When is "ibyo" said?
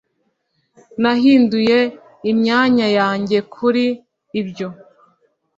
4.39-4.67